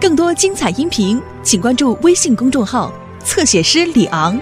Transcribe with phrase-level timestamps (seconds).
[0.00, 4.38] 更多精彩音频，请关注微信公众号“侧写师李昂”。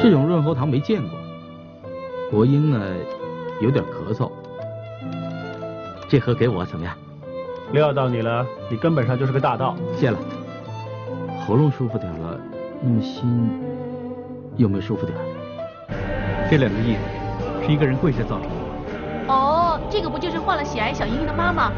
[0.00, 1.10] 这种润喉糖没见过。
[2.30, 2.80] 国英呢，
[3.62, 4.30] 有点咳嗽。
[6.08, 6.94] 这盒给我怎么样？
[7.72, 9.76] 料到你了，你根本上就是个大盗。
[9.96, 10.18] 谢了。
[11.46, 12.38] 喉咙舒服点了，
[12.82, 13.50] 那么心
[14.56, 15.16] 有没有舒服点？
[16.50, 16.96] 这两个印
[17.64, 18.48] 是一个人跪下造成的。
[19.32, 21.72] 哦，这个不就是患了血癌小莹莹的妈妈？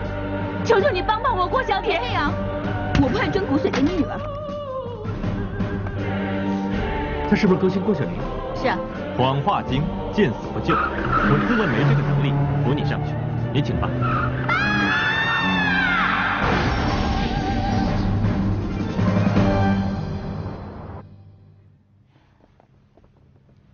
[0.64, 2.32] 求求你帮帮我，郭小铁呀！
[3.02, 4.18] 我不会捐骨髓给你女儿。
[7.28, 8.12] 他是不是歌星郭小玲？
[8.64, 8.78] 是啊。
[9.14, 10.74] 谎话精，见死不救。
[10.74, 12.32] 我自问没这个能力，
[12.64, 13.14] 扶你上去，
[13.52, 13.90] 你请吧。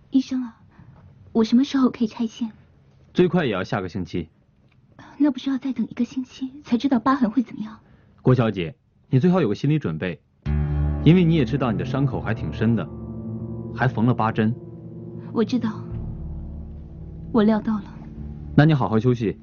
[0.09, 0.57] 医生啊，
[1.31, 2.51] 我什么时候可以拆线？
[3.13, 4.27] 最快也要下个星期。
[5.17, 7.79] 那不是要再等一个星期才知道疤痕会怎么样？
[8.21, 8.75] 郭小姐，
[9.09, 10.21] 你最好有个心理准备，
[11.05, 12.85] 因为你也知道你的伤口还挺深的，
[13.73, 14.53] 还缝了八针。
[15.33, 15.71] 我知道，
[17.31, 17.83] 我料到了。
[18.55, 19.37] 那你好好休息。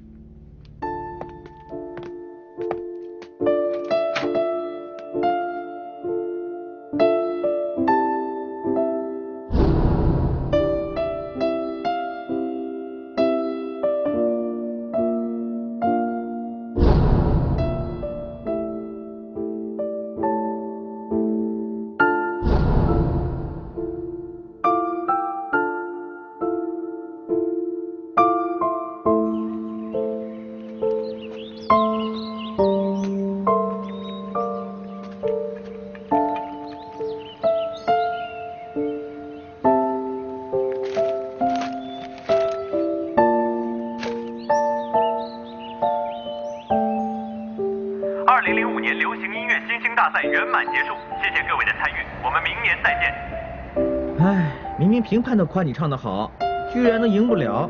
[55.08, 56.30] 评判都夸你唱得好，
[56.70, 57.66] 居然都赢不了。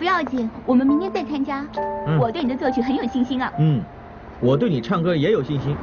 [0.00, 1.64] 不要紧，我们明天再参加。
[2.08, 3.52] 嗯我对你的作曲很有信心啊。
[3.60, 3.80] 嗯，
[4.40, 5.76] 我对你唱歌也有信心。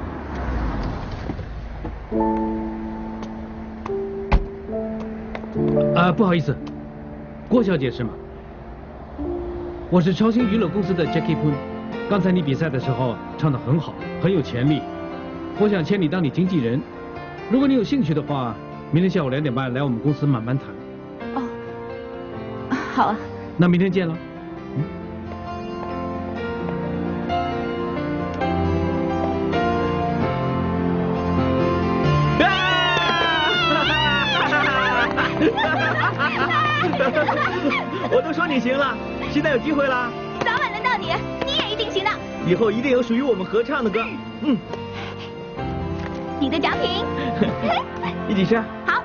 [5.95, 6.53] 啊，不好意思，
[7.47, 8.09] 郭小姐是吗？
[9.89, 11.53] 我是超星娱乐公司的 Jackie Poon。
[12.09, 14.81] 刚才你比赛的时候唱得很好，很有潜力。
[15.61, 16.81] 我想签你当你经纪人。
[17.49, 18.53] 如果你有兴趣的话，
[18.91, 20.67] 明天下午两点半来我们公司慢慢谈。
[21.35, 21.43] 哦，
[22.95, 23.17] 好啊。
[23.57, 24.15] 那明天见了。
[38.11, 38.95] 我都说你行了，
[39.31, 40.09] 现在有机会了！
[40.39, 41.07] 早晚轮到你，
[41.45, 42.09] 你也一定行的。
[42.47, 44.05] 以后一定有属于我们合唱的歌。
[44.41, 44.57] 嗯，
[46.39, 47.03] 你的奖品。
[48.27, 48.57] 一起吃。
[48.57, 49.03] 好。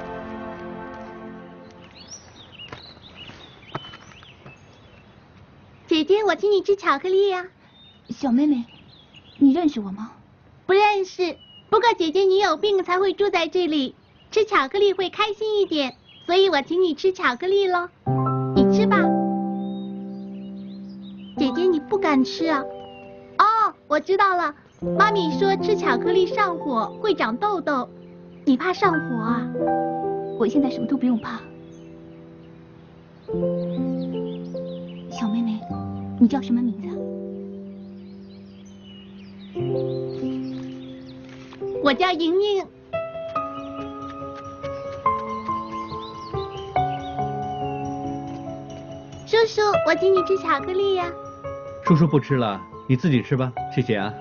[5.87, 7.47] 姐姐，我请你吃巧克力呀、
[8.09, 8.65] 小妹妹，
[9.39, 10.13] 你认识我吗？
[10.67, 11.37] 不认识。
[11.69, 13.95] 不过姐姐你有病才会住在这里，
[14.31, 17.89] 吃巧克力会开心一点，所以我请你吃巧克力喽。
[18.55, 18.97] 你吃吧。
[21.37, 22.63] 姐姐你不敢吃啊？
[23.39, 24.55] 哦，我知道了。
[24.97, 27.89] 妈咪说吃巧克力上火会长痘痘，
[28.51, 29.47] 你怕上火啊？
[30.37, 31.41] 我现在什么都不用怕。
[35.09, 35.61] 小妹妹，
[36.19, 36.95] 你叫什么名字啊？
[41.85, 42.67] 我叫莹莹。
[49.27, 51.07] 叔叔，我请你吃巧克力呀、
[51.85, 54.13] 叔叔不吃了，你自己吃吧，谢谢啊。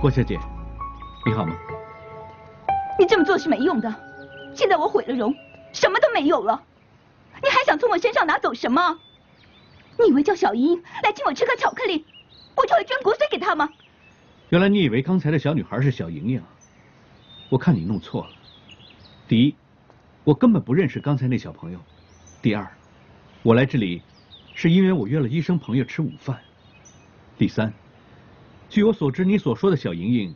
[0.00, 0.38] 郭小姐，
[1.26, 1.56] 你好吗？
[3.00, 3.92] 你这么做是没用的。
[4.54, 5.34] 现在我毁了容，
[5.72, 6.62] 什么都没有了，
[7.42, 8.96] 你还想从我身上拿走什么？
[9.98, 12.06] 你以为叫小莹莹来请我吃颗巧克力，
[12.54, 13.68] 我就会捐骨髓给她吗？
[14.50, 16.40] 原来你以为刚才的小女孩是小莹莹，
[17.48, 18.30] 我看你弄错了。
[19.26, 19.56] 第一，
[20.22, 21.78] 我根本不认识刚才那小朋友；
[22.40, 22.64] 第二，
[23.42, 24.00] 我来这里
[24.54, 26.36] 是因为我约了医生朋友吃午饭；
[27.36, 27.72] 第三，
[28.70, 30.34] 据我所知，你所说的小莹莹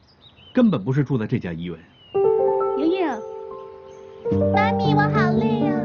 [0.54, 1.78] 根本不是住在这家医院。
[2.78, 3.06] 莹莹，
[4.54, 5.84] 妈咪，我好累啊。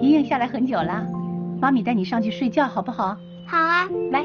[0.00, 1.04] 莹莹下来很久了，
[1.60, 3.16] 妈咪带你上去睡觉好不好？
[3.46, 4.24] 好啊，来。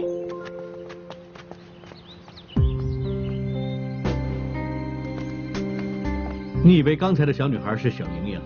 [6.64, 8.42] 你以为刚才的小女孩是小莹莹？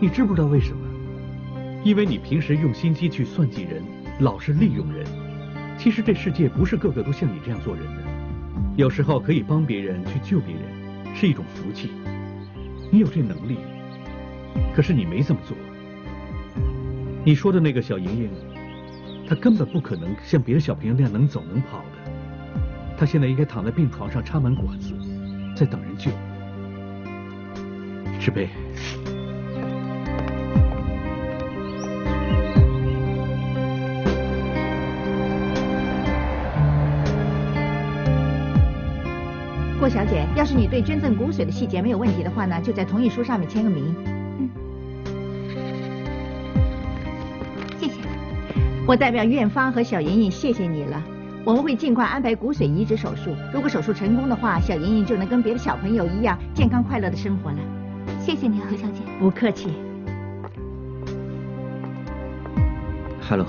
[0.00, 0.86] 你知不知道为什么？
[1.82, 3.82] 因为你平时用心机去算计人，
[4.20, 5.04] 老是利用人。
[5.80, 8.02] 其实这世界不是个个都像你这样做人的。
[8.76, 11.90] 有时候可以帮别人去救别人，是一种福气。
[12.92, 13.56] 你有这能力，
[14.76, 15.56] 可是你没这么做。
[17.24, 18.30] 你说的那个小莹莹，
[19.26, 22.12] 她根本不可能像别的小朋友那样能走能跑的。
[22.98, 24.92] 她现在应该躺在病床上插满管子，
[25.56, 26.10] 在等人救。
[28.20, 28.50] 石贝，
[39.80, 43.96] 郭小姐，要是你对捐赠骨髓的细节没有问题的话呢，就在同意书上面签个名。
[44.38, 44.50] 嗯，
[47.78, 47.94] 谢谢。
[48.86, 51.02] 我代表院方和小莹莹谢谢你了。
[51.46, 53.34] 我们会尽快安排骨髓移植手术。
[53.54, 57.56] 如果手术成功的话，小莹莹就能跟别的小朋友一样健康快乐的生活了。
[58.20, 59.00] 谢谢你，何小姐。
[59.18, 59.70] 不客气。
[63.26, 63.46] Hello，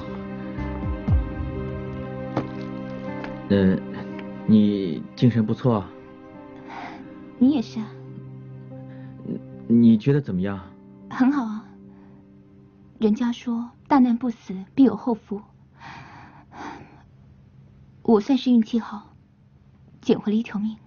[3.49, 3.75] 呃，
[4.47, 5.83] 你精神不错，
[7.41, 7.87] 你也是啊，
[9.67, 10.61] 你觉得怎么样？
[11.09, 11.65] 很好啊。
[12.99, 15.41] 人家说大难不死，必有后福。
[18.03, 19.15] 我算是运气好，
[20.01, 20.77] 捡回了一条命。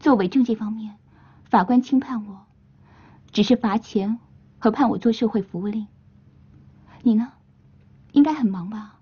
[0.00, 0.96] 作为政界方面，
[1.44, 2.44] 法官轻判我，
[3.30, 4.18] 只是罚钱
[4.58, 5.86] 和判我做社会服务令。
[7.04, 7.34] 你呢？
[8.10, 8.98] 应该很忙吧？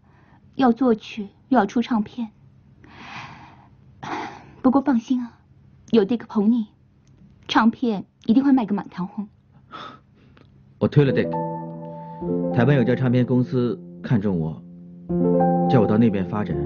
[0.56, 2.28] 要作曲，又要出唱片。
[4.60, 5.39] 不过放心啊，
[5.92, 6.66] 有 Dick 捧你，
[7.48, 9.26] 唱片一定会卖个满堂红。
[10.78, 11.28] 我推了 Dick，
[12.54, 14.62] 台湾有家唱片公司看中我，
[15.68, 16.56] 叫我到那边发展，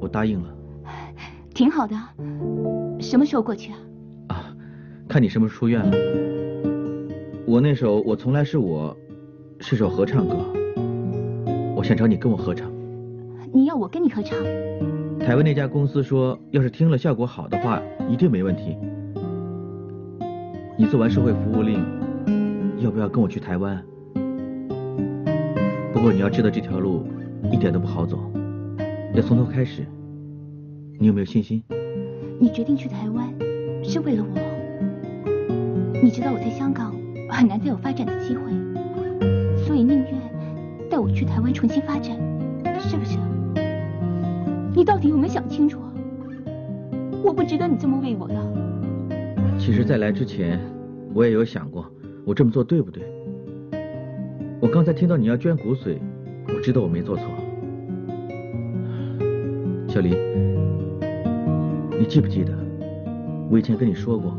[0.00, 0.54] 我答应了。
[1.52, 1.96] 挺好的，
[3.00, 3.78] 什么时候过去啊？
[4.28, 4.56] 啊，
[5.08, 5.90] 看你什么时候出院了。
[7.44, 8.96] 我那首《我从来是我》
[9.64, 10.36] 是首合唱歌。
[11.74, 12.70] 我想找你跟我合唱。
[13.52, 14.38] 你要我跟你合唱？
[15.20, 18.76] 台湾那家公司说，要是听了效果好的话，一定没问题。
[20.78, 21.84] 你做完社会服务令，
[22.78, 23.84] 要不要跟我去台湾？
[25.92, 27.06] 不过你要知道这条路
[27.52, 28.18] 一点都不好走，
[29.14, 29.84] 要从头开始。
[30.98, 31.62] 你有没有信心？
[32.40, 33.28] 你决定去台湾
[33.84, 34.38] 是为了我。
[36.02, 36.94] 你知道我在香港
[37.28, 38.50] 很难再有发展的机会，
[39.66, 40.18] 所以宁愿。
[40.90, 42.16] 带我去台湾重新发展，
[42.80, 43.17] 是不是？
[44.74, 45.80] 你到底有没有想清楚？
[47.24, 48.34] 我不值得你这么为我的。
[49.58, 50.58] 其实，在来之前，
[51.12, 51.84] 我也有想过，
[52.24, 53.02] 我这么做对不对？
[54.60, 55.98] 我刚才听到你要捐骨髓，
[56.48, 57.24] 我知道我没做错。
[59.88, 60.12] 小林，
[61.98, 62.52] 你记不记得，
[63.50, 64.32] 我以前跟你说过，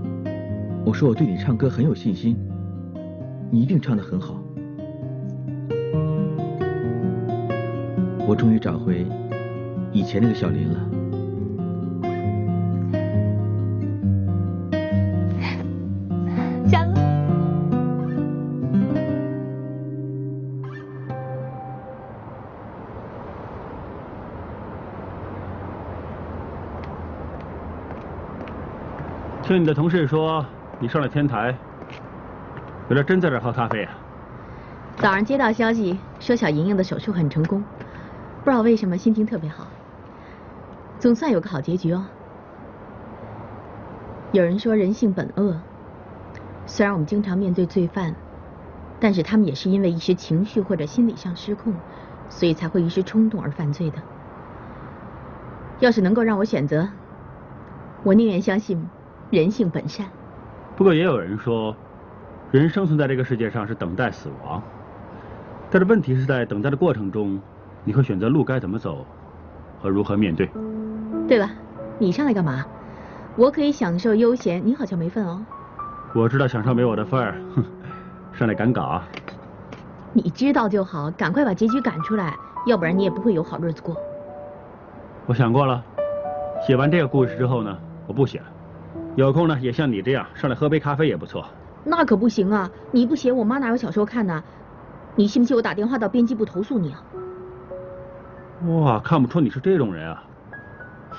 [0.85, 2.37] 我说我对你唱歌很有信心，
[3.51, 4.41] 你一定唱得很好。
[8.27, 9.05] 我终于找回
[9.91, 10.80] 以前那个小林了。
[16.69, 16.93] 下了。
[29.43, 30.46] 听你的同事说
[30.79, 31.55] 你上了天台，
[32.89, 33.91] 原来真在这喝咖啡啊？
[34.98, 37.63] 早上接到消息说小莹莹的手术很成功。
[38.43, 39.67] 不知道为什么心情特别好，
[41.00, 42.06] 总算有个好结局哦。
[44.34, 45.58] 有人说人性本恶，
[46.65, 48.13] 虽然我们经常面对罪犯，
[49.00, 51.74] 但是他们也是因为一时情绪或者心理上失控，
[52.27, 53.98] 所以才会一时冲动而犯罪的。
[55.79, 56.89] 要是能够让我选择，
[58.03, 58.86] 我宁愿相信
[59.32, 60.06] 人性本善。
[60.75, 61.74] 不过也有人说，
[62.51, 64.62] 人生存在这个世界上是等待死亡，
[65.72, 67.39] 但是问题是在等待的过程中。
[67.86, 69.06] 你会选择路该怎么走，
[69.79, 70.50] 和如何面对？
[71.27, 71.50] 对了，
[71.98, 72.65] 你上来干嘛？
[73.36, 75.45] 我可以享受悠闲，你好像没份哦。
[76.13, 77.63] 我知道享受没我的份儿，哼，
[78.33, 79.01] 上来赶稿。
[80.12, 83.95] 你知道就好，赶快把结局赶出来，要不然你也不会有好日子过。
[85.27, 85.83] 我想过了，
[86.65, 88.45] 写完这个故事之后呢，我不写了。
[89.15, 91.45] 有空呢，也像你这样上来喝杯咖啡也不错。
[91.83, 92.69] 那可不行啊！
[92.91, 94.43] 你不写，我妈哪有小说看呢？
[95.15, 97.03] 你信不信我打电话到编辑部投诉你啊？
[98.68, 100.24] 哇，看不出你是这种人啊！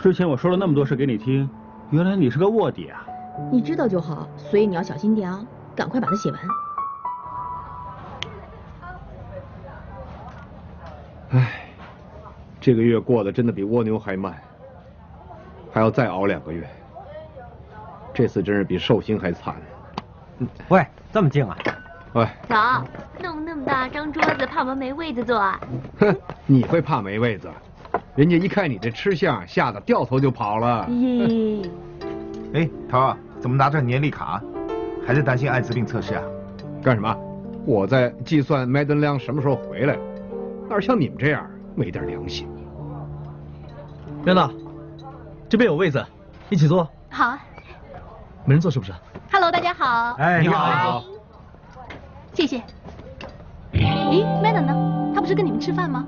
[0.03, 1.49] 之前我说了那么多事给你听，
[1.91, 3.07] 原来你是个卧底啊！
[3.51, 5.45] 你知道就好，所以你要小心点啊，
[5.75, 6.41] 赶快把它写完。
[11.31, 11.71] 哎，
[12.61, 14.35] 这个月过得真的比蜗牛还慢，
[15.73, 16.69] 还要再熬两个月。
[18.13, 19.55] 这次真是比寿星还惨。
[20.69, 21.57] 喂，这么静啊？
[22.12, 22.57] 喂，走，
[23.23, 25.61] 弄那么大张桌子，怕我们没位子坐啊？
[26.00, 27.49] 哼，你会怕没位子？
[28.17, 30.87] 人家一看你这吃相，吓得掉头就跑了。
[30.88, 31.64] 咦，
[32.52, 34.43] 哎，头儿，怎么拿着年历卡？
[35.07, 36.23] 还在担心艾滋病测试啊？
[36.83, 37.17] 干什么？
[37.64, 39.97] 我在计算麦登亮什么时候回来。
[40.69, 42.49] 哪像你们这样没点良心？
[44.25, 44.55] 亮子，
[45.49, 46.05] 这边有位子，
[46.49, 46.88] 一起坐。
[47.09, 47.38] 好。
[48.45, 48.93] 没人坐是不是
[49.31, 50.14] ？Hello，大家好。
[50.19, 51.05] 哎，你好。
[52.41, 52.63] 谢谢。
[53.75, 55.13] 咦，Madam 呢？
[55.15, 56.07] 她不是跟你们吃饭吗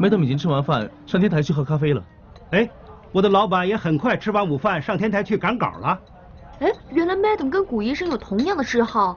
[0.00, 2.02] ？Madam 已经吃完饭，上天台去喝咖啡了。
[2.50, 2.68] 哎，
[3.12, 6.00] 我的老板也很快吃完午饭上天台去赶稿了。
[6.58, 9.16] 哎，原来 Madam 跟古医生有同样的嗜好。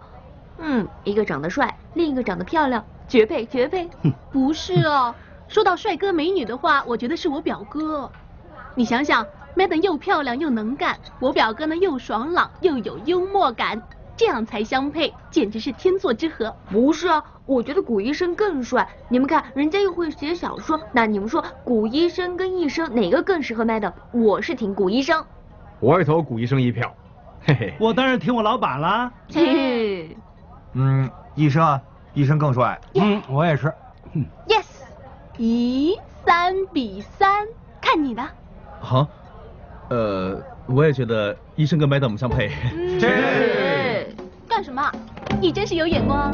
[0.59, 2.85] 嗯，一个长得帅，另一个长得漂亮。
[3.07, 3.89] 绝配，绝配！
[4.31, 5.15] 不是哦，
[5.47, 8.11] 说到帅哥美女的话，我觉得是我表哥。
[8.75, 13.81] 你想想，Madam 又漂亮又能干，我表哥呢又爽朗又有幽默感，
[14.15, 16.55] 这样才相配，简直是天作之合。
[16.69, 18.87] 不是啊，我觉得古医生更帅。
[19.09, 23.93] 你们看，人家又会写小说，那你们说古医生跟医生哪个更适合 Madam？
[24.11, 25.23] 我是挺古医生。
[25.79, 26.93] 我也投古医生一票。
[27.45, 29.11] 嘿嘿，我当然听我老板啦。
[29.33, 30.15] 嘿，
[30.73, 31.81] 嗯，医生啊。
[32.15, 33.73] 医生更帅，嗯，我也是。
[34.47, 34.65] Yes，
[35.39, 37.47] 咦，三比三，
[37.81, 38.23] 看你的。
[38.79, 39.07] 好，
[39.89, 42.49] 呃，我也觉得医生跟 Madam 相配。
[42.99, 43.82] 是。
[44.55, 44.87] 干什么？
[45.41, 46.31] 你真是有眼光。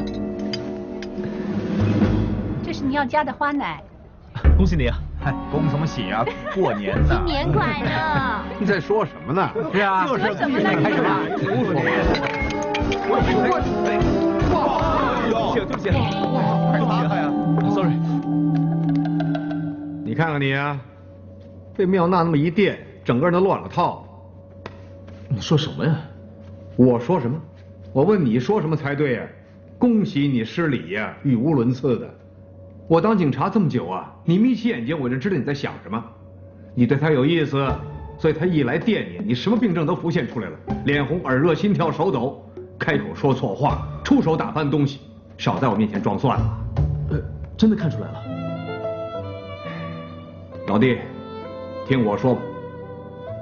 [2.62, 3.82] 这是你要加的花奶。
[4.60, 5.00] 恭喜你啊！
[5.24, 6.26] 嗨，恭什么喜啊？
[6.54, 7.16] 过年呢。
[7.16, 7.90] 新年快乐。
[8.60, 9.50] 你在说什么呢？
[9.74, 10.06] 是啊。
[10.06, 10.70] 说什么呢？
[10.84, 11.20] 开始吧。
[15.56, 17.32] 对不起，快擦开呀
[17.74, 17.94] ！Sorry。
[20.04, 20.78] 你看看你啊，
[21.74, 24.04] 被妙娜那么一电，整个人都乱了套。
[25.30, 25.96] 你说什么呀？
[26.76, 27.40] 我说什么？
[27.91, 29.27] 我问你说什么才对呀？
[29.79, 32.08] 恭喜你失礼呀，语无伦次的。
[32.88, 36.03] 我当警察这么久啊，你眯起眼睛我就知道你在想什么。
[36.75, 37.65] 你对他有意思，
[38.17, 42.43] 所以他一来电你，你什么病症都浮现出来了，脸红、耳热、心跳、手抖，
[42.77, 45.00] 开口说错话，出手打翻东西。
[45.38, 46.60] 少在我面前装蒜了，
[47.12, 47.22] 呃，
[47.58, 48.24] 真的看出来了。
[50.67, 50.98] 老弟，
[51.88, 52.41] 听我说吧，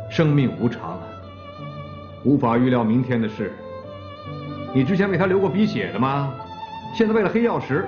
[0.10, 1.00] 生命无常啊，
[2.24, 3.52] 无法预料明天的事。
[4.74, 6.34] 你之前为他流过鼻血的吗？
[6.94, 7.88] 现在为了黑曜石，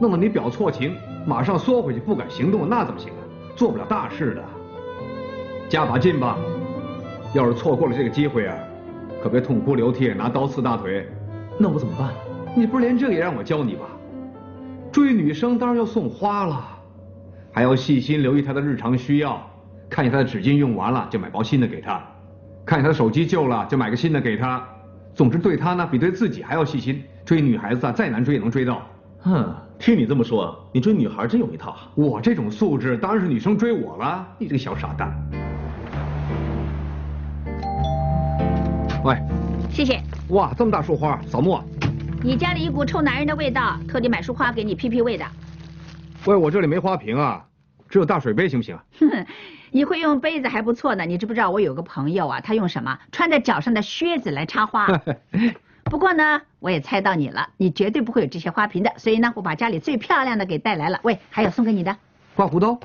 [0.00, 3.20] 弄得你表错情，马上缩回去不敢行动，那怎么行啊？
[3.56, 4.44] 做不了大事的。
[5.68, 6.38] 加把劲吧，
[7.34, 8.56] 要是错过了这个机会啊，
[9.22, 11.06] 可别痛哭流涕，拿刀刺大腿。
[11.58, 12.10] 那我怎么办？
[12.54, 13.86] 你不是连这个也让我教你吧？
[14.90, 16.64] 追女生当然要送花了，
[17.52, 19.40] 还要细心留意她的日常需要，
[19.90, 22.02] 看见她的纸巾用完了就买包新的给她，
[22.64, 24.66] 看见她的手机旧了就买个新的给她。
[25.18, 27.02] 总之对她呢比对自己还要细心。
[27.24, 28.88] 追女孩子啊，再难追也能追到。
[29.18, 31.76] 哼，听你这么说，你追女孩真有一套。
[31.96, 34.24] 我这种素质当然是女生追我了。
[34.38, 35.12] 你这个小傻蛋。
[39.04, 39.16] 喂，
[39.68, 40.00] 谢谢。
[40.28, 41.58] 哇，这么大束花，扫墓。
[42.22, 45.26] 你家里一股臭男人的味道，特地买束花给你辟辟味的。
[46.26, 47.44] 喂，我这里没花瓶啊，
[47.88, 48.78] 只有大水杯，行不行？
[49.00, 49.08] 哼，
[49.70, 51.04] 你会用杯子还不错呢。
[51.04, 54.86] 你知不知道我有个朋友啊，他用什么穿在脚上的靴子来插花？
[55.84, 58.92] 不过呢，我也猜到你了，你绝对不会有这些花瓶的。
[58.96, 61.00] 所以呢，我把家里最漂亮的给带来了。
[61.02, 61.96] 喂，还有送给你的
[62.34, 62.78] 刮胡刀。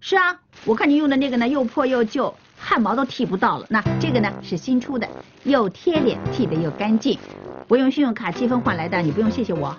[0.00, 3.66] 是啊，我看你用的那个呢，又破又旧，汗毛都剃不到了。
[3.68, 5.08] 那这个呢是新出的，
[5.44, 7.18] 又贴脸，剃得又干净。
[7.68, 9.76] 我用信用卡积分换来的，你不用谢谢我。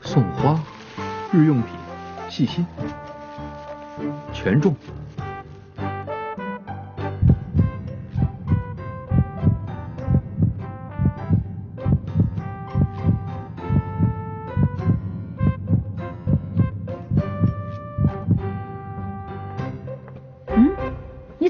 [0.00, 0.60] 送花，
[1.32, 1.74] 日用品，
[2.28, 2.66] 细心，
[4.32, 4.74] 全中。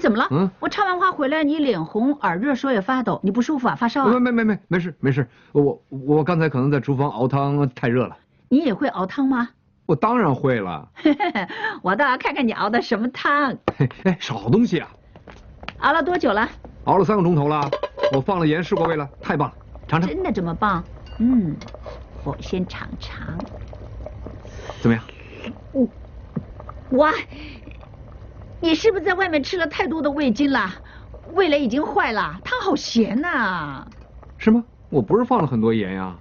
[0.00, 0.26] 怎么了？
[0.30, 3.75] 嗯，我插完花回来，你脸红耳热，手也发抖，你不舒服啊？
[3.75, 4.12] 发烧啊？
[4.14, 5.28] 没没没没，没事没事。
[5.52, 8.16] 我我刚才可能在厨房熬汤太热了。
[8.49, 9.50] 你也会熬汤吗？
[9.90, 10.88] 我当然会了。
[11.82, 13.52] 我倒要看看你熬的什么汤。
[14.04, 14.88] 哎，少东西啊！
[15.80, 16.49] 熬了多久了？
[16.85, 17.68] 熬了三个钟头了。
[18.12, 19.54] 我放了盐试过味了，太棒了，
[19.88, 20.09] 尝尝。
[20.09, 20.85] 真的这么棒？
[21.18, 21.56] 嗯，
[22.23, 23.37] 我先尝尝。
[24.80, 25.02] 怎么样？
[26.90, 27.12] 哇！
[28.61, 30.70] 你是不是在外面吃了太多的味精了？
[31.35, 33.85] 味蕾已经坏了，汤好咸呐、
[34.38, 34.62] 是吗？
[34.88, 36.14] 我不是放了很多盐呀。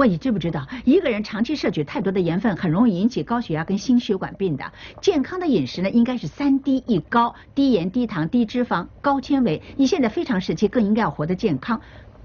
[0.00, 4.64] 喂，你知不知道，一个人长期摄取太多的盐分，很容易引起高血压跟心血管病的。
[5.02, 9.60] 健康的饮食呢，应该是三低一高：低盐、低糖、低脂肪、高纤维。
[9.76, 11.78] 你现在非常时期，更应该要活得健康，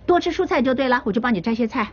[0.06, 1.02] 多吃蔬菜就对了。
[1.04, 1.92] 我就帮你摘些菜。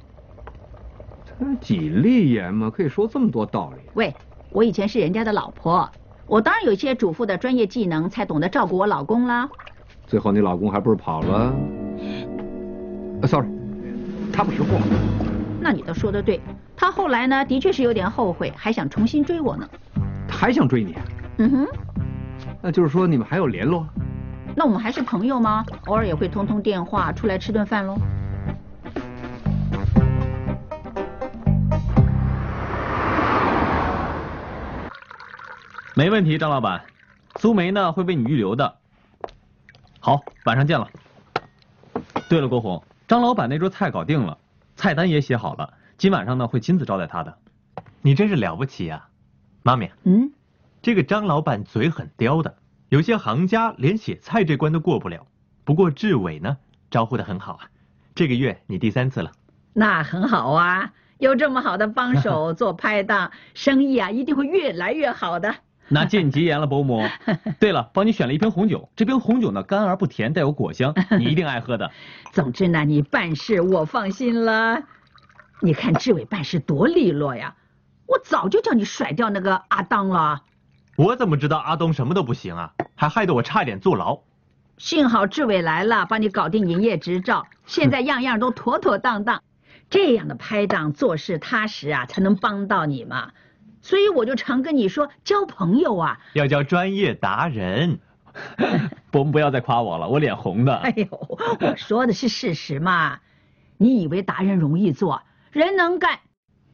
[1.27, 3.83] 这几粒盐嘛，可以说这么多道理。
[3.95, 4.15] 喂，
[4.51, 5.91] 我以前是人家的老婆，
[6.29, 9.51] 我当然有一些主妇的专业技能，才懂得照顾我老公啦。
[10.07, 11.53] 最后你老公还不是跑了？
[13.23, 13.49] 呃 sorry，
[14.33, 14.79] 他不识货。
[15.65, 16.41] 那你倒说的对，
[16.77, 19.69] 他后来呢，的确是有点后悔，还想重新追我呢。
[20.27, 20.97] 他还想追你？
[21.39, 21.69] 嗯哼，
[22.61, 23.87] 那就是说你们还有联络？
[24.57, 25.65] 那我们还是朋友吗？
[25.87, 27.97] 偶尔也会通通电话，出来吃顿饭喽。
[35.95, 36.83] 没问题，张老板，
[37.37, 38.75] 苏梅呢会为你预留的。
[40.01, 40.89] 好，晚上见了。
[42.29, 44.37] 对了，郭红，张老板那桌菜搞定了，
[44.83, 47.39] 菜单也写好了，今晚上呢会亲自招待他的。
[48.01, 49.11] 你真是了不起啊，
[49.63, 49.89] 妈咪。
[50.03, 50.33] 嗯，
[50.83, 52.57] 这个张老板嘴很刁的，
[52.89, 55.25] 有些行家连写菜这关都过不了。
[55.63, 56.57] 不过志伟呢，
[56.91, 57.71] 招呼的很好啊。
[58.17, 59.31] 这个月你第三次了。
[59.73, 65.55] 那很好啊，有这么好的帮手 做拍档，生意啊一定会越来越好的。
[65.89, 67.07] 那借你吉言了，伯母。
[67.61, 71.91] 对了，帮你选了一瓶红酒，这瓶红酒呢干而不甜，带有果香，你一定爱喝的。
[72.33, 74.83] 总之呢，你办事我放心了。
[75.61, 77.55] 你看志伟办事多利落呀，
[78.07, 80.43] 我早就叫你甩掉那个阿当了。
[80.97, 82.73] 我怎么知道阿东什么都不行啊？
[82.95, 84.21] 还害得我差点坐牢。
[84.79, 89.43] 幸好志伟来了，帮你搞定营业执照，现在样样都妥妥当当。
[89.91, 93.33] 这样的拍档做事踏实啊，才能帮到你嘛。
[93.83, 97.99] 所以我就常跟你说，交朋友啊，要交专业达人。
[99.11, 100.75] 伯母不要再夸我了，我脸红的。
[100.77, 103.21] 哎呦，我说的是事实嘛。
[103.77, 106.21] 你以为达人容易做，人能干，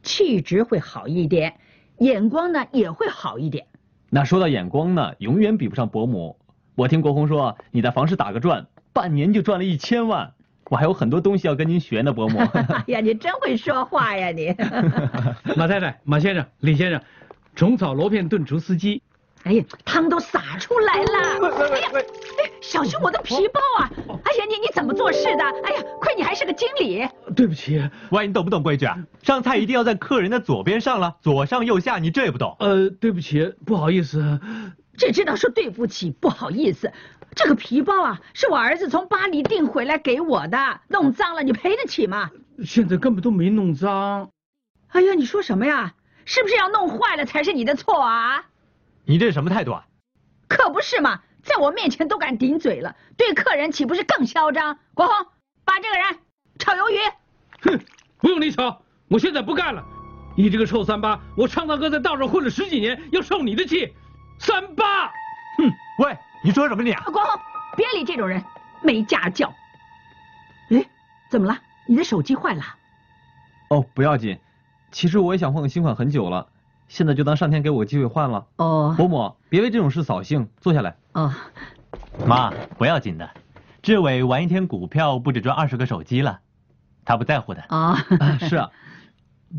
[0.03, 1.59] 气质会好一点，
[1.97, 3.65] 眼光呢也会好一点。
[4.09, 6.39] 那说到眼光呢，永远比不上伯母。
[6.75, 10.33] 我听国红说你在房市打个转，半年就赚了一千万。
[10.69, 12.39] 我还有很多东西要跟您学呢，伯母。
[12.71, 14.55] 哎呀，你真会说话呀你！
[15.57, 17.01] 马太太、马先生、李先生，
[17.55, 19.01] 虫草螺片炖竹丝鸡。
[19.43, 21.49] 哎呀，汤都洒出来了！
[21.71, 23.89] 哎呀，哎，小心我的皮包啊！
[24.25, 25.43] 哎呀，你你怎么做事的？
[25.63, 27.07] 哎呀，亏你还是个经理。
[27.35, 28.97] 对不起，喂，你懂不懂规矩啊？
[29.23, 32.55] 上菜一定要在客人的左边上了，左上右下，你这也不懂？
[32.59, 34.39] 呃，对不起，不好意思。
[34.97, 36.91] 只知道说对不起，不好意思。
[37.41, 42.29] 这个皮包啊，是我儿子从巴黎订回来给我的，弄脏了你赔得起吗？
[42.65, 44.29] 现在根本都没弄脏。
[44.89, 45.93] 哎呀，你说什么呀？
[46.25, 48.43] 是不是要弄坏了才是你的错啊？
[49.05, 49.85] 你这是什么态度啊？
[50.49, 54.77] 可不是嘛，在我面前都敢顶嘴了，对客人岂不是更嚣张？
[54.93, 55.27] 国红，
[55.63, 56.19] 把这个人
[56.57, 56.97] 炒鱿鱼。
[57.61, 57.79] 哼，
[58.17, 59.81] 不用你炒，我现在不干了。
[60.35, 63.93] 你这个臭三八，我昌大哥在道上混了十几年，要受你的气。
[64.39, 65.07] 三八，
[65.57, 67.03] 哼，喂，你说什么你啊？
[67.05, 67.39] 国红，
[67.75, 68.43] 别理这种人，
[68.81, 69.53] 没家教。
[70.69, 70.85] 哎，
[71.29, 71.57] 怎么了？
[71.85, 72.63] 你的手机坏了？
[73.69, 74.39] 哦，不要紧，
[74.91, 76.47] 其实我也想换个新款很久了，
[76.87, 78.47] 现在就当上天给我个机会换了。
[78.55, 80.95] 哦，伯母，别为这种事扫兴，坐下来。
[81.13, 81.33] 哦，
[82.25, 83.29] 妈，不要紧的，
[83.81, 86.39] 志伟玩一天股票不止赚二十个手机了，
[87.03, 87.61] 他不在乎的。
[87.67, 87.97] 啊，
[88.39, 88.69] 是啊，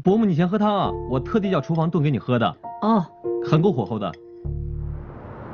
[0.02, 2.56] 伯母你先喝汤啊，我特地叫厨房炖给你喝的。
[2.80, 3.04] 哦，
[3.44, 4.12] 很够火候的。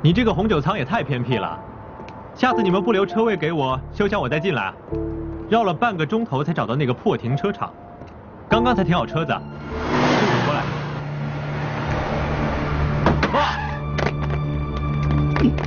[0.01, 1.59] 你这个红酒仓也太偏僻了，
[2.35, 4.71] 下次你们不留车位给我，休想我再进来。
[5.49, 7.73] 绕了半个钟头才找到那个破停车场，
[8.47, 9.33] 刚刚才停好车子，
[10.45, 10.63] 过来。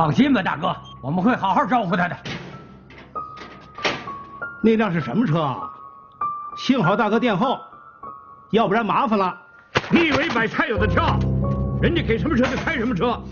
[0.09, 2.16] 放心吧，大哥，我们会好好招呼他的。
[4.62, 5.71] 那辆是什么车啊？
[6.57, 7.61] 幸好大哥殿后，
[8.53, 9.38] 要不然麻烦了。
[9.90, 11.18] 你以为买菜有的挑？
[11.83, 13.23] 人家给什么车就开什么车。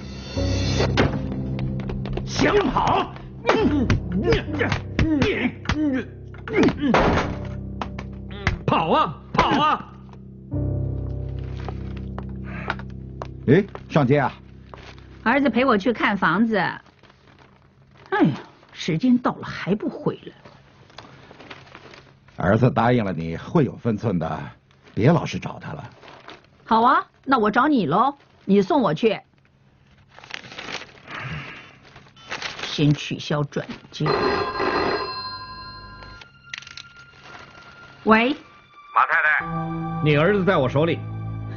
[2.26, 3.10] 想跑？
[8.66, 9.92] 跑啊跑啊！
[13.46, 14.30] 哎，上街啊？
[15.26, 16.56] 儿子陪我去看房子。
[16.56, 18.36] 哎呀，
[18.72, 20.32] 时间到了还不回来。
[22.36, 24.40] 儿子答应了你会有分寸的，
[24.94, 25.90] 别老是找他了。
[26.64, 29.20] 好啊，那我找你喽，你送我去。
[32.62, 34.06] 先取消转接。
[38.04, 38.36] 喂，
[38.94, 39.44] 马太太，
[40.04, 41.00] 你儿子在我手里。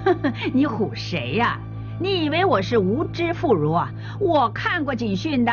[0.52, 1.60] 你唬谁呀？
[2.02, 3.90] 你以为我是无知妇孺啊？
[4.22, 5.52] 我看过警讯的，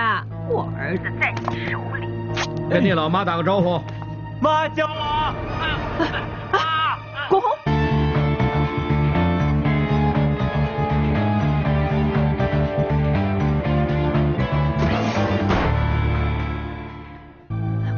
[0.49, 2.07] 我儿子在你手里。
[2.71, 3.83] 跟你老妈打个招呼。
[4.41, 5.35] 妈，叫我！
[6.53, 7.51] 啊，国红。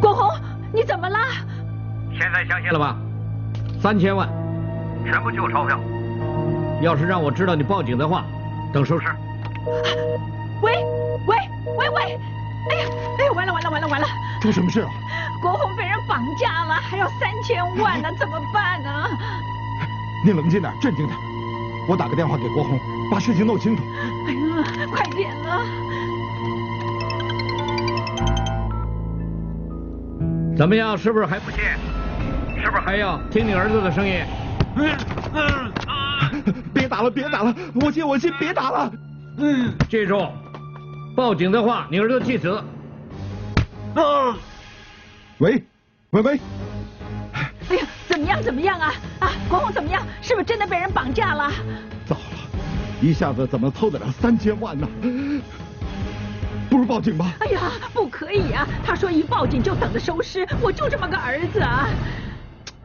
[0.01, 0.31] 国红，
[0.73, 1.19] 你怎么了？
[2.19, 2.97] 现在相信了吧？
[3.79, 4.27] 三千万，
[5.05, 5.79] 全部旧钞票。
[6.81, 8.25] 要是让我知道你报警的话，
[8.73, 9.07] 等收拾。
[10.61, 10.73] 喂
[11.27, 11.37] 喂
[11.77, 12.21] 喂喂！
[12.71, 12.85] 哎呀
[13.19, 14.07] 哎呀，完了完了完了完了！
[14.41, 14.89] 出什么事了？
[15.41, 19.09] 国红被人绑架了，还要三千万呢，怎么办呢？
[20.25, 21.17] 你冷静点，镇静点。
[21.89, 22.79] 我打个电话给国红，
[23.11, 23.83] 把事情弄清楚。
[24.27, 25.65] 哎呀，快点啊！
[30.57, 30.99] 怎么样？
[30.99, 31.61] 是不是还不信？
[32.61, 34.25] 是不是还要听你儿子的声音？
[34.75, 34.89] 别
[36.99, 37.55] 打了，别打了！
[37.81, 38.93] 我信我信，别打了。
[39.37, 40.21] 嗯，记住，
[41.15, 42.61] 报警的话，你儿子气死。
[43.95, 44.37] 啊！
[45.39, 45.63] 喂，
[46.11, 46.41] 喂喂！
[47.71, 48.43] 哎呀，怎么样？
[48.43, 48.93] 怎么样啊？
[49.21, 50.03] 啊，国红怎么样？
[50.21, 51.53] 是不是真的被人绑架了？
[52.05, 52.61] 糟了，
[53.01, 54.89] 一下子怎么凑得了三千万呢？
[56.69, 57.33] 不如报警吧。
[57.39, 57.61] 哎呀，
[57.95, 58.67] 不可以啊！
[58.85, 61.89] 他说一报警就等着收尸，我就这么个儿子啊！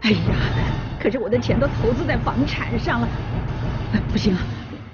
[0.02, 0.36] 哎呀，
[1.02, 3.08] 可是我的钱都投资在房产上了，
[4.12, 4.36] 不行，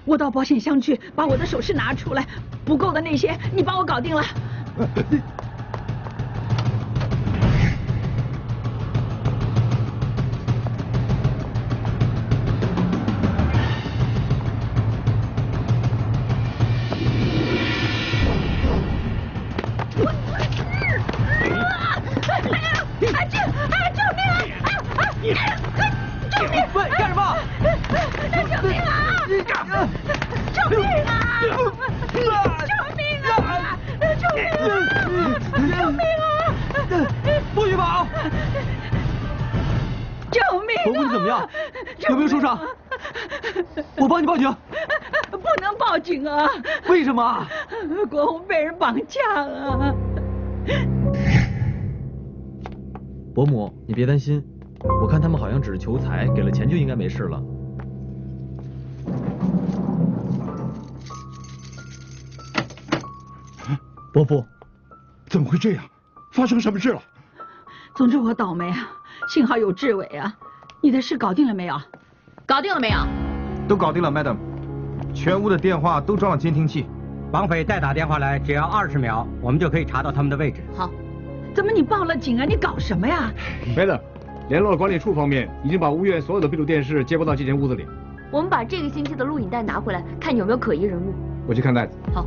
[0.05, 2.25] 我到保险箱去把我的首饰拿出来，
[2.65, 4.23] 不够的那些你帮我搞定了。
[48.09, 49.95] 国红被人绑架了。
[53.33, 54.43] 伯母，你别担心，
[55.01, 57.41] 我看他们好像只是求财，给了钱就应该没事了。
[64.11, 64.43] 伯父，
[65.27, 65.83] 怎么会这样？
[66.31, 67.01] 发生什么事了？
[67.95, 68.89] 总之我倒霉啊，
[69.27, 70.35] 幸好有志伟啊。
[70.81, 71.79] 你的事搞定了没有？
[72.45, 72.97] 搞定了没有？
[73.67, 74.37] 都搞定了，Madam。
[75.13, 76.85] 全屋的电话都装了监听器，
[77.31, 80.61] 绑匪再打电话来，只要二十秒，我们就可以查到他们的位置。
[80.75, 80.89] 好。
[81.53, 82.45] 怎么你报了警啊？
[82.45, 83.31] 你搞什么呀？
[83.75, 83.99] Madam，
[84.49, 87.85] 联络管理处方面已经把屋院所有的闭路电视接拨到这间屋子里。
[88.31, 91.13] 我们把这个星期的录影带拿回来，看有没有可疑人物。
[91.47, 91.97] 我去看袋子。
[92.13, 92.25] 好。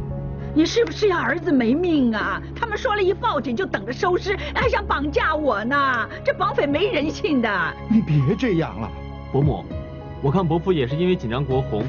[0.55, 2.43] 你是不是要儿子没命啊？
[2.55, 6.09] 他们说了一报警就等着收尸，还想绑架我呢？
[6.23, 7.49] 这绑匪没人性的。
[7.89, 8.91] 你别这样了，
[9.33, 9.65] 伯母，
[10.21, 11.85] 我看伯父也是因为紧张国红，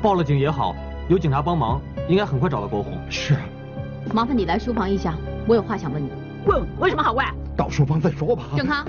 [0.00, 0.76] 报了警也好，
[1.08, 2.92] 有警察帮忙，应该很快找到郭红。
[3.08, 3.40] 是啊。
[4.12, 5.14] 麻烦你来书房一下，
[5.46, 6.10] 我有话想问你。
[6.44, 7.24] 问，为什么好问？
[7.56, 8.44] 到书房再说吧。
[8.54, 8.86] 郑康，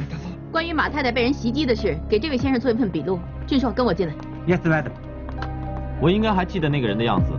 [0.51, 3.17] 关于马太太被人袭击的事，给这位先生做一份笔录。
[3.47, 4.13] 俊硕，跟我进来。
[4.45, 4.91] Yes, madam。
[6.01, 7.31] 我应该还记得那个人的样子，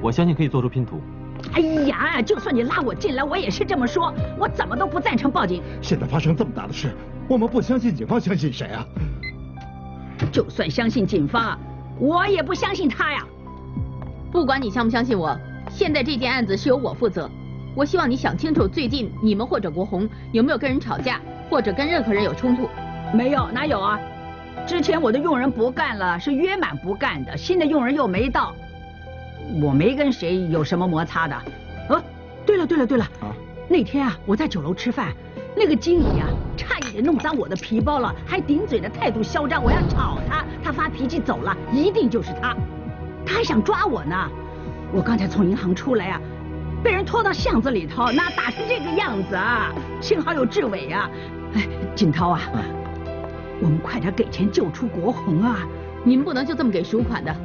[0.00, 1.00] 我相信可以做出拼图。
[1.54, 4.14] 哎呀，就算你拉我进来，我也是这么说。
[4.38, 5.60] 我怎么都不赞成报警。
[5.82, 6.94] 现在发生这么大的事，
[7.28, 8.86] 我们不相信警方，相信谁啊？
[10.30, 11.58] 就算相信警方，
[11.98, 13.26] 我也不相信他呀。
[14.30, 15.36] 不管你相不相信我，
[15.70, 17.30] 现在这件案子是由我负责。
[17.74, 22.68] 我希望你想清楚，最近你们或者国红有没有跟人吵架，或者跟任何人有冲突？
[23.14, 23.98] 没有，哪有啊？
[24.66, 28.54] 之前我的佣人不干了，是约满不干的，新的佣人又没到。
[29.62, 32.02] 我没跟谁有什么摩擦的，啊，
[32.44, 33.32] 对了对了对了，啊，
[33.66, 35.14] 那天啊我在酒楼吃饭，
[35.56, 42.54] 那个经理啊差一点弄脏我的皮包了，还顶嘴的态度嚣张，我要吵他，他发脾气走了，一定就是他，
[43.28, 44.16] 他还想抓我呢。
[44.90, 46.20] 我刚才从银行出来啊，
[46.82, 49.70] 被被人拖到巷子里头，那打成这个样子啊！
[50.00, 51.10] 幸好有志伟啊！
[51.52, 52.40] 哎，锦涛啊，
[53.60, 55.58] 我们快点给钱救出国红啊！
[56.02, 57.36] 你们不能就这么给赎款的。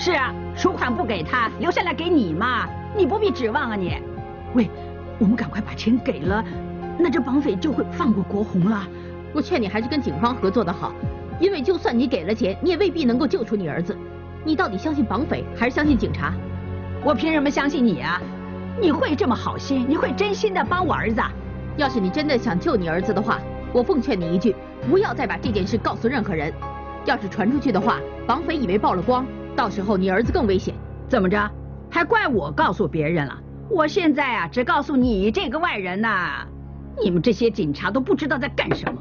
[0.00, 3.96] 是啊，赎款不给他，留下来给你嘛，你不必指望啊你。
[4.54, 4.68] 喂，
[5.20, 6.44] 我们赶快把钱给了，
[6.98, 8.84] 那这绑匪就会放过国红了。
[9.32, 10.92] 我劝你还是跟警方合作的好，
[11.38, 13.96] 因为就算你给了钱，你也未必能够救出你儿子。
[14.48, 16.32] 你到底相信绑匪还是相信警察？
[17.04, 18.18] 我凭什么相信你啊？
[18.80, 19.84] 你会这么好心？
[19.86, 21.20] 你会真心的帮我儿子？
[21.76, 23.38] 要是你真的想救你儿子的话，
[23.74, 24.56] 我奉劝你一句，
[24.88, 26.50] 不要再把这件事告诉任何人。
[27.04, 30.74] 要是传出去的话，绑匪以为曝了光，到时候你儿子更危险。
[31.10, 31.50] 怎么着？
[31.90, 33.38] 还怪我告诉别人了？
[33.68, 36.46] 我现在啊，只告诉你这个外人呐。
[37.04, 38.98] 你们这些警察都不知道在干什么。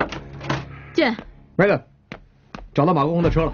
[0.92, 1.16] 见。
[1.56, 1.82] 麦登，
[2.74, 3.54] 找到马国红的车了。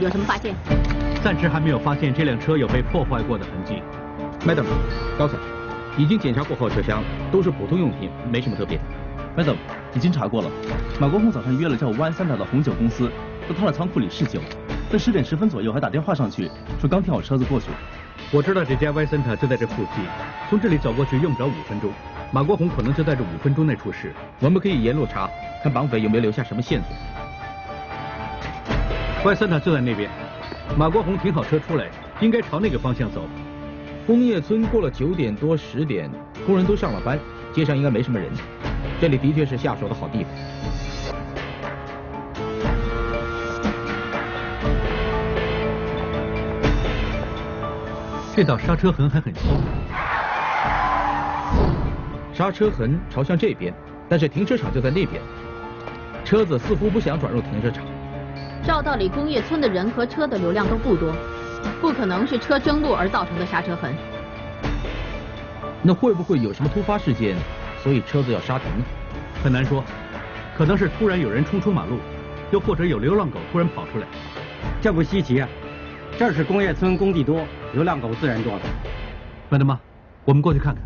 [0.00, 0.54] 有什么发现？
[1.22, 3.82] 暂时还没有发现这辆车有被破坏过的痕迹。
[4.46, 4.64] Madam，
[5.18, 5.38] 高 Sir，
[5.96, 7.02] 已经检查过后车厢，
[7.32, 8.78] 都是普通用品，没什么特别。
[9.36, 9.56] Madam，
[9.94, 10.50] 已经查过了。
[11.00, 13.10] 马国红早上约了叫湾三岛的红酒公司，
[13.48, 14.40] 到他的仓库里试酒，
[14.90, 17.68] 在十点十分左右还打电话上去，说刚停好车子过去。
[18.30, 20.04] 我知道这家 Y Center 就在这附近，
[20.50, 21.90] 从这里走过去用不着五分钟。
[22.32, 25.30] 马国红可能就在这五分钟内出事，我们可以沿路查，
[25.62, 27.13] 看绑匪有没有留下什么线索。
[29.24, 30.10] Y Center 就在那边，
[30.76, 31.88] 马国红停好车出来，
[32.20, 33.26] 应该朝那个方向走。
[34.06, 36.10] 工业村过了九点多十点，
[36.46, 37.18] 工人都上了班，
[37.50, 38.30] 街上应该没什么人。
[39.00, 40.32] 这里的确是下手的好地方。
[48.36, 49.48] 这道刹车痕还很细。
[52.34, 53.72] 刹车痕朝向这边，
[54.06, 55.22] 但是停车场就在那边。
[56.26, 57.82] 车子似乎不想转入停车场。
[58.66, 61.14] 照道理，工业村的人和车的流量都不多，
[61.82, 63.94] 不可能是车争路而造成的刹车痕。
[65.82, 67.36] 那会不会有什么突发事件，
[67.82, 68.84] 所以车子要刹停呢？
[69.42, 69.84] 很难说，
[70.56, 71.98] 可能是突然有人冲出马路，
[72.50, 74.06] 又或者有流浪狗突然跑出来。
[74.80, 75.48] 这不稀奇啊，
[76.18, 78.60] 这是工业村工地多，流浪狗自然多了。
[79.50, 79.78] 麦德妈，
[80.24, 80.82] 我们过去看看。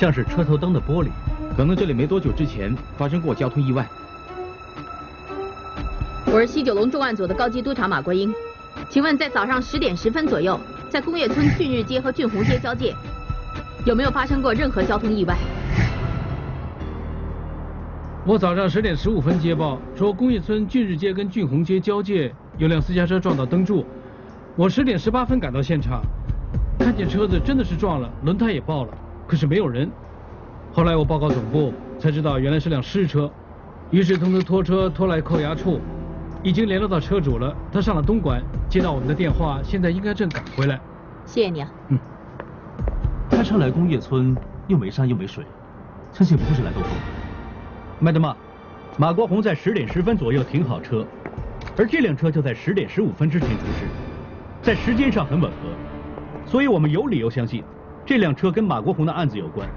[0.00, 1.08] 像是车头灯的玻璃，
[1.54, 3.86] 可能这里没多久之前发生过交通意外。
[6.24, 8.32] 我是西九龙重案组的高级督察马国英，
[8.88, 10.58] 请问在早上十点十分左右，
[10.88, 12.96] 在工业村俊日街和俊宏街交界，
[13.84, 15.36] 有没有发生过任何交通意外？
[18.24, 23.84] 我早上十点十五分接报说，工业村俊日街跟俊宏街交界有辆私家车撞到灯柱。
[24.56, 26.00] 我十点十八分赶到现场，
[26.78, 28.94] 看见车子真的是撞了，轮胎也爆了。
[29.30, 29.88] 可是没有人。
[30.72, 33.30] 后来我报告总部，才知道原来是辆尸车。
[33.92, 35.80] 于是通知拖车拖来扣押处，
[36.42, 37.54] 已经联络到车主了。
[37.70, 40.80] 他上了东莞，接到我们的电话，现在应该正赶回来。
[41.24, 41.70] 谢谢你啊。
[41.90, 41.98] 嗯。
[43.30, 45.44] 开车来工业村，又没山又没水，
[46.12, 46.90] 相信不会是来兜风。
[48.00, 48.36] 麦德玛，
[48.96, 51.06] 马国红在十点十分左右停好车，
[51.78, 53.86] 而这辆车就在十点十五分之前出事，
[54.60, 55.56] 在时间上很吻合，
[56.46, 57.62] 所以我们有理由相信。
[58.10, 59.68] 这辆车跟马国红的案子有关。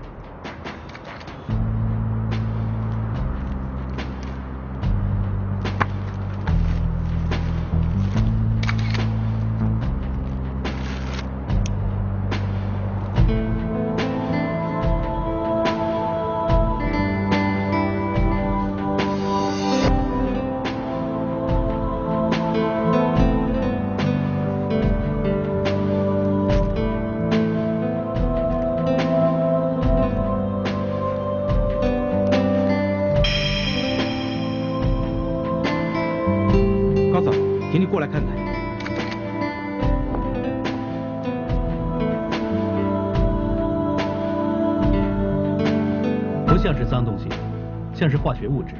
[48.43, 48.73] 学物质，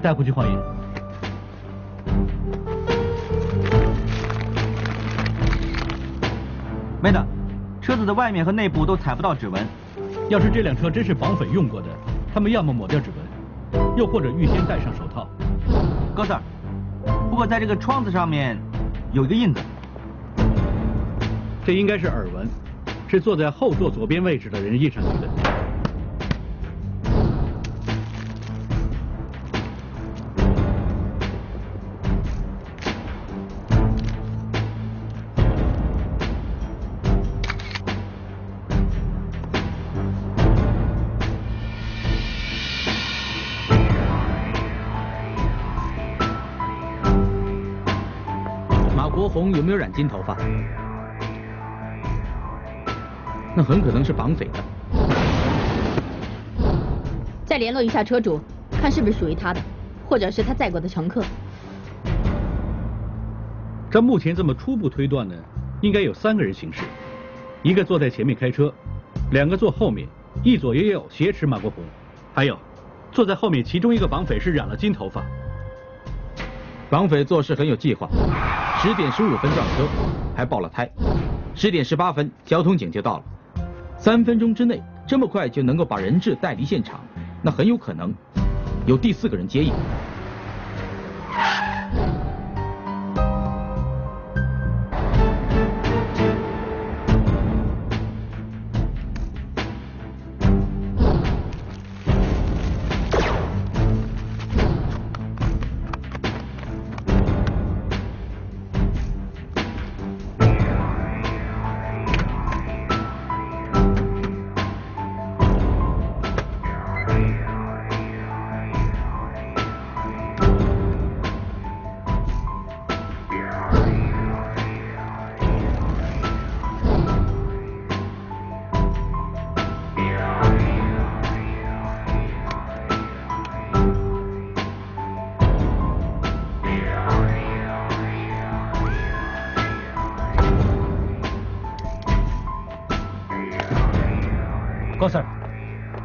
[0.00, 0.56] 带回去化验。
[7.02, 7.26] 没的，
[7.80, 9.60] 车子的外面和内部都采不到指纹。
[10.28, 11.88] 要是这辆车真是绑匪用过的，
[12.32, 13.10] 他们要么抹掉指
[13.72, 15.28] 纹，又或者预先戴上手套。
[16.14, 16.38] 高 Sir，
[17.28, 18.56] 不过在这个窗子上面
[19.12, 19.60] 有一个印子，
[21.66, 22.46] 这应该是耳纹，
[23.08, 25.51] 是坐在后座左边位置的人印上去的。
[49.32, 50.36] 红有没有染金头发？
[53.56, 54.62] 那很可能是绑匪的。
[57.46, 58.38] 再联络一下车主，
[58.70, 59.60] 看是不是属于他的，
[60.06, 61.24] 或者是他载过的乘客。
[63.90, 65.34] 照目前这么初步推断呢，
[65.80, 66.82] 应该有三个人行事，
[67.62, 68.72] 一个坐在前面开车，
[69.30, 70.06] 两个坐后面，
[70.42, 71.82] 一左一右挟持马国红，
[72.34, 72.58] 还有
[73.10, 75.24] 坐在后面其中一个绑匪是染了金头发。
[76.92, 78.06] 绑匪做事很有计划，
[78.82, 79.88] 十点十五分撞车，
[80.36, 80.86] 还爆了胎，
[81.54, 83.24] 十点十八分交通警就到了，
[83.96, 87.00] 三分钟之内这么快就能够把人质带离现场，
[87.40, 88.12] 那很有可能
[88.84, 89.72] 有第四个人接应。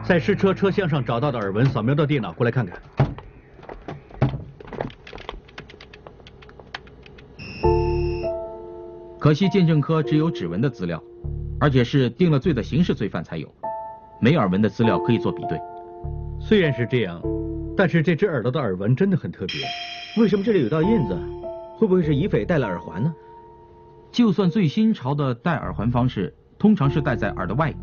[0.08, 2.82] 在试车车厢上找到的耳纹扫描到电脑，过来看看。
[9.20, 11.04] 可惜鉴证科只有指纹的资料，
[11.60, 13.54] 而且是定了罪的刑事罪犯才有，
[14.22, 15.60] 没耳纹的资料可以做比对。
[16.40, 17.22] 虽然是这样，
[17.76, 19.58] 但是这只耳朵的耳纹真的很特别。
[20.16, 21.18] 为什么这里有道印子？
[21.76, 23.14] 会不会是疑匪戴了耳环呢？
[24.10, 27.80] 就算最新潮的戴耳环方式，通常是戴在耳的外部，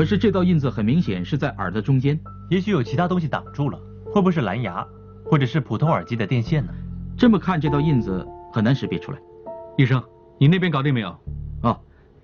[0.00, 2.18] 可是这道印子很明显是在耳的中间。
[2.48, 4.82] 也许有其他东西挡住了，会不会是蓝牙，
[5.26, 6.72] 或者是普通耳机的电线呢？
[7.18, 9.18] 这么看，这道印子很难识别出来。
[9.76, 10.02] 医生，
[10.38, 11.14] 你那边搞定没有？
[11.64, 11.78] 哦，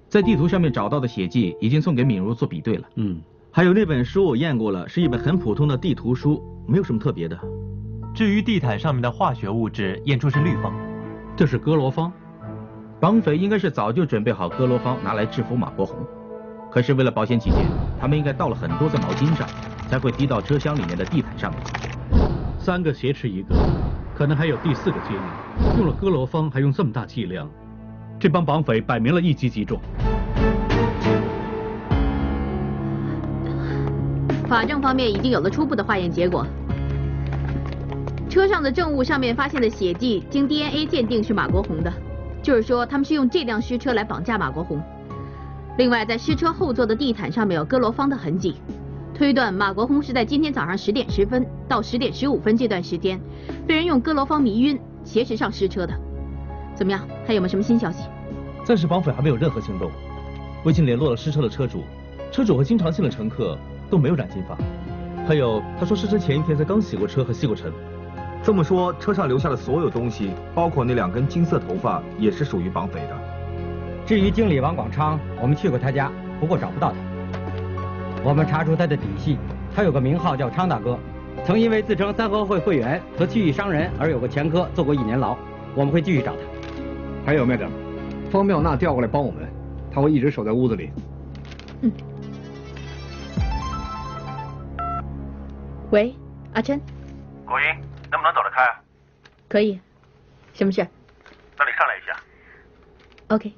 [0.09, 2.89] 在地图上面找到的血迹已经送给敏如做比对了。
[2.95, 7.39] 嗯，还有那本书我验过了，是一本很普通的地图书，没有什么特别的。
[8.15, 10.73] 至于地毯上面的化学物质，验出是氯方，
[11.37, 12.11] 这是哥罗芳。
[13.01, 15.99] 绑匪应该是早就准备好哥罗芳拿来制服马国红，
[16.77, 17.61] 可是为了保险起见，
[17.99, 19.49] 他们应该倒了很多在毛巾上，
[19.89, 21.59] 才会滴到车厢里面的地毯上面。
[22.59, 23.55] 三个挟持一个，
[24.15, 27.49] 可能还有第四个接应，用了哥罗芳还用这么大剂量，
[28.21, 29.81] 这帮绑匪摆明了一击即中。
[34.47, 36.47] 法证方面已经有了初步的化验结果，
[38.29, 41.91] 车上的证物上面发现的血迹经 DNA 鉴定是马国红的，
[42.43, 44.79] 就是说他们是用这辆尸车来绑架马国红。
[45.77, 48.57] 另外，在尸车后座的地毯上面有哥罗芳的痕迹，
[49.13, 53.21] 推断马国红是在今天早上十点十分到十点十五分这段时间，
[53.67, 55.93] 被人用哥罗芳迷晕，挟持上尸车的。
[56.75, 57.07] 怎么样？
[57.27, 58.05] 还有没有什么新消息？
[58.65, 59.91] 暂时绑匪还没有任何行动，
[60.65, 61.83] 我已经联络了尸车的车主，
[62.33, 63.59] 车主和经常性的乘客
[63.91, 64.57] 都没有染金发，
[65.29, 67.71] 还有他说失车前一天才刚洗过车和吸过尘。
[68.43, 73.36] 这么说，车上留下的所有东西，包括那两根金色头发，也是属于绑匪的。
[74.07, 76.97] 至于经理王广昌，我们去过他家，不过找不到他。
[78.23, 79.37] 我们查出他的底细，
[79.75, 80.97] 他有个名号叫昌大哥，
[81.45, 85.37] 曾因为自称三合会会员和区域商人而有个前科，坐过一年牢。
[85.75, 86.39] 我们会继续找他。
[87.27, 87.67] 还有麦德，
[88.31, 89.45] 方妙娜调过来帮我们，
[89.93, 90.93] 他会一直守在屋子里。
[91.81, 91.91] 嗯。
[95.91, 96.15] 喂，
[96.55, 96.81] 阿琛。
[97.45, 97.67] 国英，
[98.13, 98.81] 能不能走得开啊？
[99.49, 99.81] 可以。
[100.55, 100.87] 什么事？
[101.59, 102.17] 那你上来一下。
[103.35, 103.53] OK。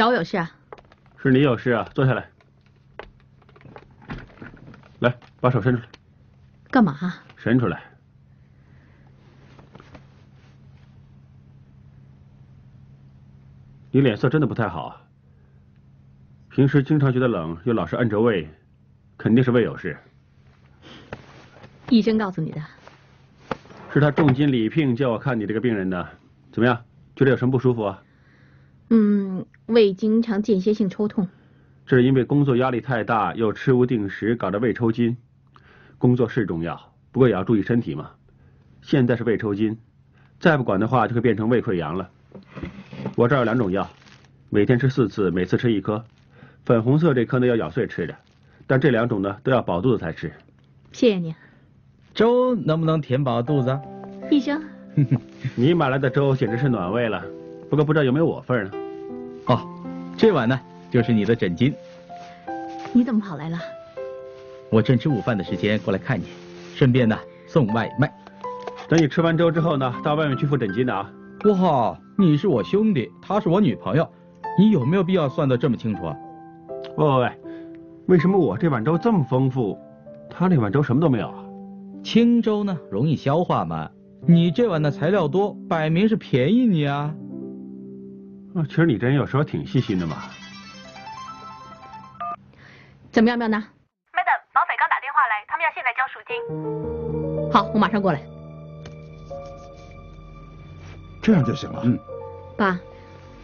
[0.00, 0.50] 找我有事啊？
[1.18, 1.86] 是你有事啊？
[1.94, 2.26] 坐下来。
[5.00, 5.88] 来，把手伸出来。
[6.70, 6.96] 干嘛？
[7.36, 7.82] 伸出来。
[13.90, 15.02] 你脸色真的不太好啊。
[16.48, 18.48] 平时经常觉得冷，又老是摁着胃，
[19.18, 19.98] 肯定是胃有事。
[21.90, 22.62] 医生告诉你的。
[23.92, 26.08] 是他重金礼聘叫我看你这个病人的，
[26.50, 26.82] 怎么样？
[27.14, 28.02] 觉得有什么不舒服啊？
[28.90, 31.28] 嗯，胃经常间歇性抽痛。
[31.86, 35.16] 这是因为工作压力太大，又吃无定时，搞得胃抽筋。
[35.98, 38.10] 工作是重要，不过也要注意身体嘛。
[38.82, 39.78] 现在是胃抽筋，
[40.38, 42.10] 再不管的话就会变成胃溃疡了。
[43.16, 43.88] 我这儿有两种药，
[44.48, 46.04] 每天吃四次，每次吃一颗。
[46.64, 48.14] 粉红色这颗呢要咬碎吃的，
[48.66, 50.32] 但这两种呢都要饱肚子才吃。
[50.92, 51.34] 谢谢你。
[52.14, 53.78] 粥能不能填饱肚子？
[54.30, 54.62] 医生，
[55.54, 57.24] 你买来的粥简直是暖胃了，
[57.70, 58.70] 不过不知道有没有我份呢？
[59.46, 59.60] 哦，
[60.16, 60.58] 这碗呢
[60.90, 61.72] 就是你的枕巾。
[62.92, 63.56] 你怎么跑来了？
[64.70, 66.24] 我正吃午饭的时间过来看你，
[66.74, 67.16] 顺便呢
[67.46, 68.12] 送外卖。
[68.88, 71.08] 等你吃完粥之后呢，到外面去付枕巾的啊。
[71.44, 74.08] 哇，你是我兄弟，她是我女朋友，
[74.58, 76.16] 你有没有必要算得这么清楚啊？
[76.96, 77.30] 喂喂喂，
[78.06, 79.78] 为什么我这碗粥这么丰富，
[80.28, 81.44] 他那碗粥什么都没有啊？
[82.02, 83.88] 清粥呢容易消化嘛，
[84.26, 87.14] 你这碗的材料多，摆明是便宜你啊。
[88.54, 90.16] 啊，其实你这人有时候挺细心的嘛。
[93.12, 97.52] 怎么样，妙娜？Madam，绑匪刚打电话来，他们要现在交赎金。
[97.52, 98.20] 好，我马上过来。
[101.22, 101.82] 这样就行了。
[101.84, 101.98] 嗯。
[102.56, 102.78] 爸，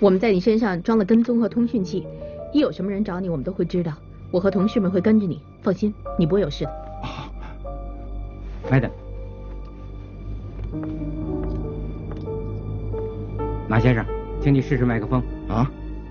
[0.01, 2.07] 我们在你身上装了跟踪和通讯器，
[2.53, 3.93] 一有什么人找你，我们都会知道。
[4.33, 6.73] 我和同事们会跟着你，放心，你不会有事的。
[8.69, 8.91] Madam，
[13.69, 14.05] 马先生，
[14.47, 15.21] 请你试试麦克风。
[15.49, 15.69] 啊，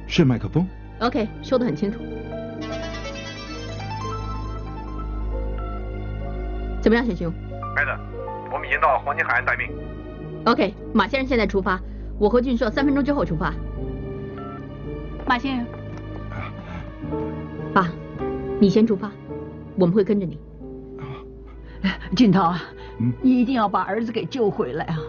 [0.07, 0.67] 是麦克风
[0.99, 1.99] ？OK，说的很清楚。
[6.81, 7.31] 怎么样，小熊
[7.77, 7.97] ？Madam，
[8.51, 9.69] 我们已经到黄金海岸待命。
[10.43, 11.79] OK，马先生现在出发，
[12.19, 13.53] 我和俊硕三分钟之后出发。
[15.25, 15.65] 马先生。
[17.73, 17.89] 爸，
[18.59, 19.09] 你先出发，
[19.77, 20.37] 我们会跟着你。
[22.17, 22.53] 俊涛，
[23.21, 24.99] 你一定要把儿子给救回来啊！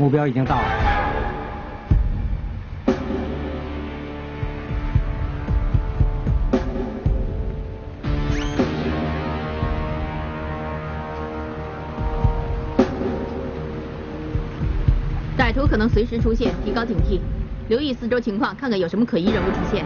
[0.00, 0.62] 目标已经到了。
[15.36, 17.20] 歹徒可能随时出现，提高警惕，
[17.68, 19.84] 留意四周情况，看看有什么可疑人物出现。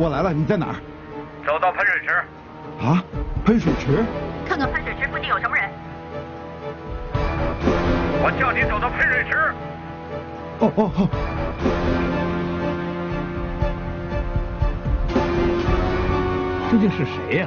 [0.00, 0.76] 我来了，你在哪儿？
[1.44, 2.08] 走到喷水池。
[2.82, 3.04] 啊，
[3.44, 4.02] 喷水池？
[4.48, 5.68] 看看喷水池附近有什么人。
[8.22, 9.36] 我叫你走到喷水池。
[10.60, 11.08] 哦哦哦。
[16.72, 17.46] 究竟是谁呀？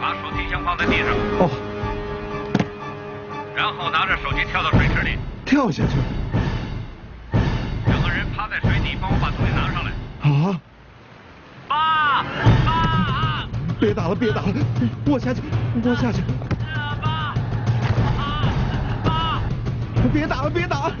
[0.00, 1.08] 把手提箱放在地上。
[1.38, 1.50] 哦。
[3.54, 5.18] 然后拿着手机跳到水池里。
[5.44, 5.98] 跳下去。
[7.84, 9.90] 两个人趴在水底，帮我把东西拿上来。
[10.22, 10.58] 啊！
[13.80, 14.54] 别打了，别打了！
[15.06, 15.40] 我下去，
[15.82, 16.20] 我下去。
[17.00, 17.34] 爸！
[19.02, 19.40] 爸！
[20.12, 20.92] 别打了，别打！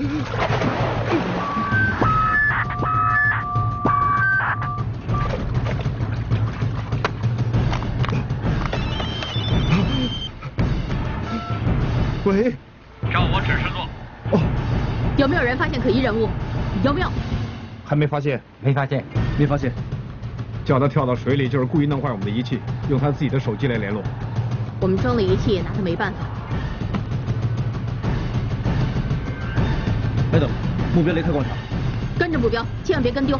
[12.24, 12.52] 喂，
[13.12, 13.86] 照我指示做。
[14.32, 14.40] 哦，
[15.18, 16.30] 有没有人发现可疑人物？
[16.82, 17.10] 有没有？
[17.84, 19.04] 还没发现，没发现，
[19.38, 19.70] 没发现。
[20.64, 24.02] 叫他跳到水里，就是故意弄坏我们的仪器，用他自己的手机来联络。
[24.80, 26.18] 我们装了仪器也，拿他没办法。
[30.32, 30.48] 麦等，
[30.94, 31.52] 目标雷克广场。
[32.18, 33.38] 跟着目标，千万别跟丢。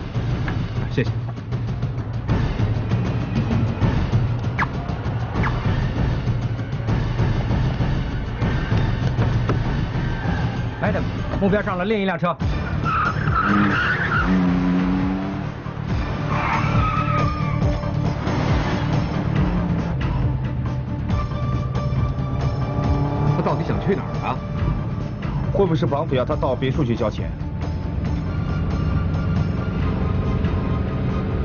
[0.91, 1.11] 谢谢。
[11.41, 12.37] 目标上了另一辆车。
[24.23, 24.37] 啊？
[25.53, 27.29] 会不会是绑匪要他到别处去交钱？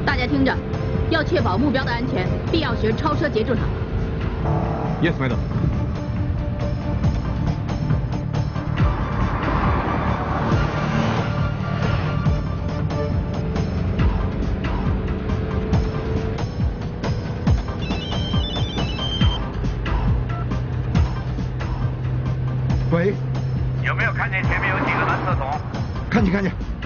[0.05, 0.55] 大家听着，
[1.09, 3.61] 要确保目标的安全，必要时超车截住他。
[5.01, 5.37] Yes, madam.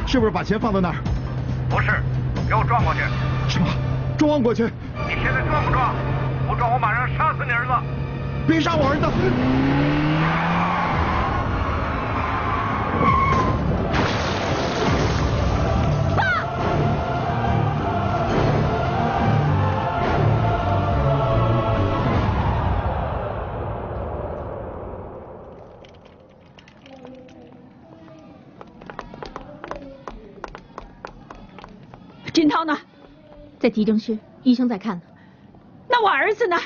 [0.09, 0.95] 是不是把钱放到那儿？
[1.69, 1.91] 不是，
[2.49, 3.01] 给我撞过去。
[3.47, 3.67] 什么？
[4.17, 4.63] 撞过去？
[5.07, 5.93] 你现在撞不撞？
[6.47, 7.71] 不撞，我马上杀死你儿子！
[8.47, 9.05] 别杀我儿子！
[33.59, 35.01] 在急诊室，医生在看呢。
[35.89, 36.57] 那我儿子呢？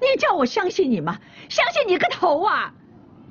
[0.00, 1.18] 你叫我相信你吗？
[1.48, 2.72] 相信你个头啊！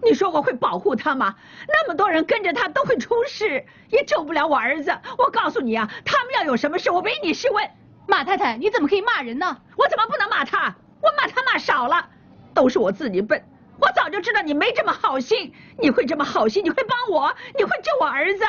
[0.03, 1.35] 你说我会保护他吗？
[1.67, 4.95] 那么多人跟着他都会出事，也救不了我儿子。
[5.17, 7.67] 我告诉你啊，他们要有什么事，我唯你是问。
[8.07, 9.57] 马太太，你怎么可以骂人呢？
[9.75, 10.75] 我怎么不能骂他？
[11.01, 12.07] 我骂他骂少了，
[12.53, 13.43] 都是我自己笨。
[13.79, 18.43] 我早就知道你没这么好心，你会这么好心，你会帮我，你会救我儿子，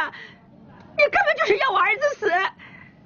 [0.97, 2.30] 你根本就是要我儿子死。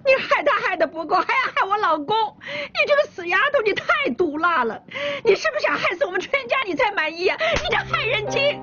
[0.05, 2.17] 你害他害的不够，还要害我老公！
[2.43, 3.85] 你这个死丫头，你太
[4.17, 4.83] 毒辣了！
[5.25, 7.37] 你是不是想害死我们全家，你才满意啊？
[7.63, 8.63] 你这害人精！